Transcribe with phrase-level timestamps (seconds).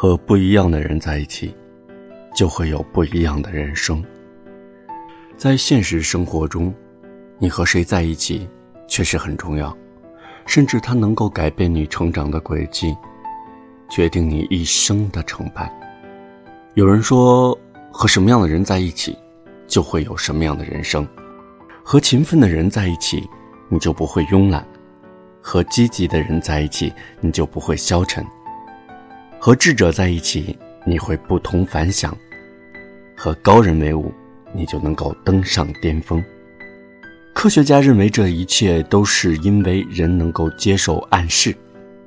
[0.00, 1.52] 和不一样的人在一起，
[2.32, 4.00] 就会有不一样的人生。
[5.36, 6.72] 在现实生活中，
[7.36, 8.48] 你和谁在一起
[8.86, 9.76] 确实很重要，
[10.46, 12.96] 甚至它能够改变你成长的轨迹，
[13.90, 15.68] 决定你一生的成败。
[16.74, 17.58] 有人说，
[17.90, 19.18] 和什么样的人在一起，
[19.66, 21.04] 就会有什么样的人生。
[21.82, 23.28] 和勤奋的人在一起，
[23.68, 24.62] 你就不会慵懒；
[25.42, 28.24] 和积极的人在一起，你就不会消沉。
[29.40, 32.12] 和智者在一起，你会不同凡响；
[33.16, 34.12] 和高人为伍，
[34.52, 36.22] 你就能够登上巅峰。
[37.32, 41.54] 科学家认为，这一切都是因为人能够接受暗示，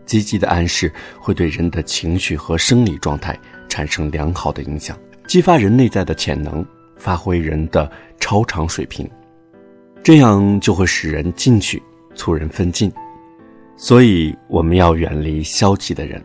[0.06, 3.40] 积极的暗示会对人的情绪和生理状态
[3.70, 6.66] 产生良好的影响，激发人内在的潜能，
[6.98, 7.90] 发挥人的
[8.20, 9.10] 超常水平，
[10.04, 11.82] 这样就会使人进取，
[12.14, 12.92] 促人奋进。
[13.78, 16.22] 所以，我们要远离消极的人。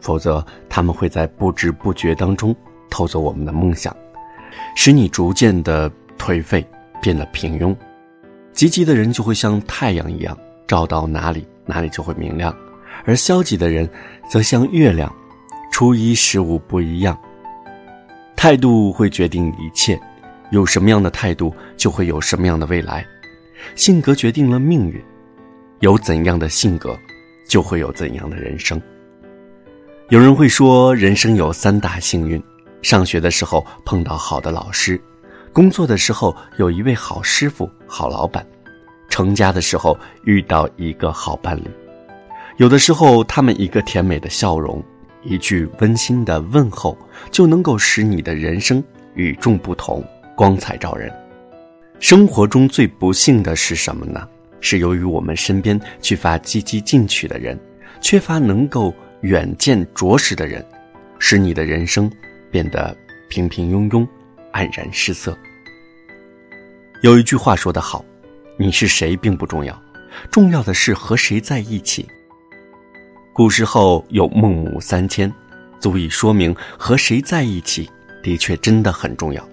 [0.00, 2.54] 否则，他们会在不知不觉当中
[2.90, 3.94] 偷走我们的梦想，
[4.76, 6.66] 使你逐渐的颓废，
[7.02, 7.74] 变得平庸。
[8.52, 12.52] 积极的人就会像太阳一样，照到哪里，哪里就会明亮；
[13.04, 13.88] 而消极的人，
[14.28, 15.12] 则像月亮，
[15.70, 17.16] 初一十五不一样。
[18.34, 19.98] 态度会决定一切，
[20.50, 23.04] 有什么样的态度，就会有什么样的未来。
[23.74, 25.02] 性格决定了命运，
[25.80, 26.96] 有怎样的性格，
[27.48, 28.80] 就会有怎样的人生。
[30.10, 32.42] 有人会说，人生有三大幸运：
[32.80, 34.98] 上学的时候碰到好的老师，
[35.52, 38.46] 工作的时候有一位好师傅、好老板，
[39.10, 41.64] 成家的时候遇到一个好伴侣。
[42.56, 44.82] 有的时候，他们一个甜美的笑容，
[45.22, 46.96] 一句温馨的问候，
[47.30, 50.02] 就能够使你的人生与众不同，
[50.34, 51.12] 光彩照人。
[52.00, 54.26] 生活中最不幸的是什么呢？
[54.58, 57.60] 是由于我们身边缺乏积极进取的人，
[58.00, 58.94] 缺乏能够。
[59.22, 60.64] 远见卓识的人，
[61.18, 62.10] 使你的人生
[62.50, 62.96] 变得
[63.28, 64.06] 平平庸庸、
[64.52, 65.36] 黯然失色。
[67.02, 68.04] 有一句话说得好
[68.56, 69.80] ：“你是谁并不重要，
[70.30, 72.06] 重要的是和谁在一起。”
[73.34, 75.32] 古时候有孟母三迁，
[75.80, 77.88] 足以说明和谁在一起
[78.22, 79.48] 的确真的很重要。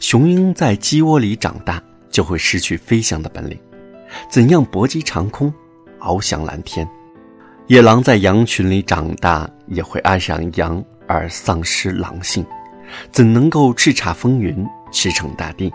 [0.00, 3.56] 雄鹰在鸡窝里长大，就会失去飞翔的本领；
[4.30, 5.52] 怎样搏击长空，
[5.98, 6.86] 翱翔蓝天？
[7.68, 12.42] 野狼在羊群里长大，也会爱上羊而丧失狼性，
[13.12, 15.70] 怎能够叱咤风云、驰骋大地？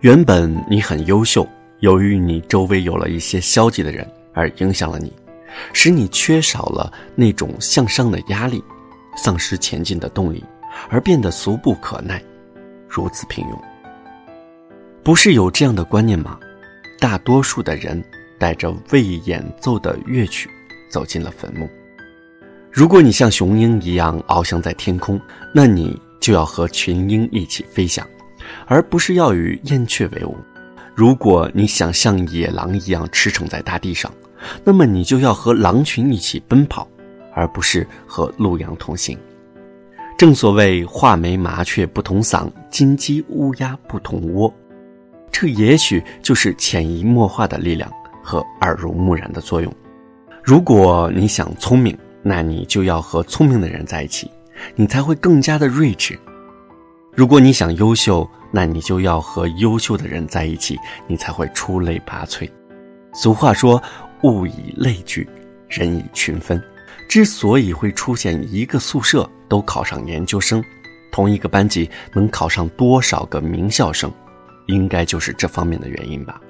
[0.00, 1.46] 原本你很优秀，
[1.80, 5.12] 由于你周围有了一些消极的人而影响了你，
[5.74, 8.64] 使你缺少了那种向上的压力，
[9.14, 10.42] 丧失前进的动力，
[10.88, 12.22] 而变得俗不可耐，
[12.88, 13.58] 如此平庸。
[15.02, 16.40] 不是有这样的观念吗？
[16.98, 18.02] 大多数的人
[18.38, 20.48] 带着未演奏的乐曲。
[20.90, 21.66] 走进了坟墓。
[22.70, 25.18] 如果你像雄鹰一样翱翔在天空，
[25.54, 28.06] 那你就要和群鹰一起飞翔，
[28.66, 30.36] 而不是要与燕雀为伍。
[30.94, 34.12] 如果你想像野狼一样驰骋在大地上，
[34.62, 36.86] 那么你就要和狼群一起奔跑，
[37.34, 39.18] 而不是和鹿羊同行。
[40.18, 44.52] 正所谓画眉麻雀不同嗓，金鸡乌鸦不同窝。
[45.32, 47.90] 这也许就是潜移默化的力量
[48.22, 49.74] 和耳濡目染的作用。
[50.42, 54.30] 如果你想聪明，那你就要和聪明的人在一起，
[54.74, 56.14] 你才会更加的睿智；
[57.14, 62.48] 如果你想优秀，那你就要和优秀的人在一起，你才会出类拔萃。
[63.12, 63.82] 俗话说
[64.22, 65.28] ：“物以类聚，
[65.68, 66.62] 人以群分。”
[67.08, 70.62] 之所以会出现一个宿舍都考上研究生，
[71.10, 74.10] 同一个班级能考上多少个名校生，
[74.66, 76.40] 应该就是这方面的原因吧。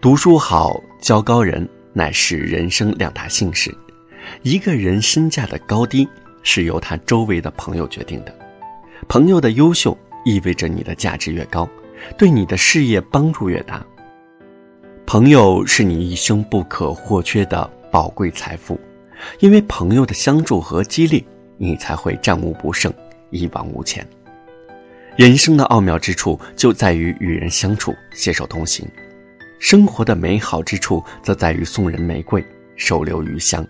[0.00, 1.68] 读书好，交高人。
[1.96, 3.74] 乃是人生两大幸事，
[4.42, 6.06] 一个人身价的高低
[6.42, 8.38] 是由他周围的朋友决定的。
[9.08, 11.66] 朋友的优秀意味着你的价值越高，
[12.18, 13.82] 对你的事业帮助越大。
[15.06, 18.78] 朋友是你一生不可或缺的宝贵财富，
[19.38, 21.24] 因为朋友的相助和激励，
[21.56, 22.92] 你才会战无不胜，
[23.30, 24.06] 一往无前。
[25.16, 28.86] 人生的奥妙之处就在于与人相处，携手同行。
[29.58, 32.44] 生活的美好之处，则在于送人玫瑰，
[32.76, 33.66] 手留余香。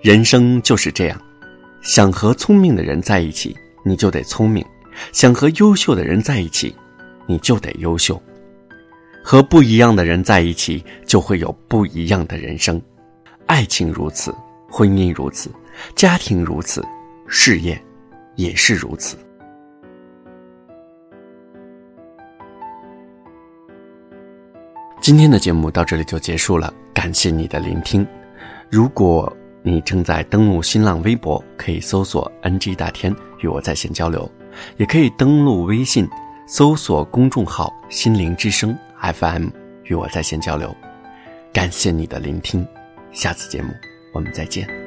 [0.00, 1.20] 人生就是这样，
[1.82, 4.64] 想和聪明的人在一起，你就得聪明；
[5.12, 6.74] 想和优秀的人在一起，
[7.26, 8.20] 你就得优秀。
[9.22, 12.80] 和不一样的人在一起，就会有不一样的人生。
[13.46, 14.34] 爱情如此，
[14.68, 15.48] 婚姻如此，
[15.94, 16.84] 家庭如此，
[17.28, 17.80] 事业
[18.34, 19.16] 也是如此。
[25.02, 28.06] 今天的节目到这里就结束了，感谢你的聆听。
[28.70, 33.12] 如果你正在登录新浪微博，可以搜索 “NG 大天”
[33.42, 34.30] 与我在线交流，
[34.76, 36.08] 也可以登录微信，
[36.46, 39.48] 搜索公众号“心灵之声 FM”
[39.86, 40.72] 与我在线交流。
[41.52, 42.64] 感谢你的聆听，
[43.10, 43.74] 下次节目
[44.14, 44.81] 我们再见。